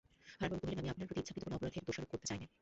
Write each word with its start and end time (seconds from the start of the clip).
হারানবাবু 0.39 0.63
কহিলেন, 0.65 0.83
আমি 0.83 0.91
আপনার 0.93 1.07
প্রতি 1.09 1.19
ইচ্ছাকৃত 1.21 1.43
কোনো 1.45 1.55
অপরাধের 1.57 1.85
দোষারোপ 1.87 2.09
করতে 2.13 2.25
চাই 2.29 2.39
নে। 2.41 2.47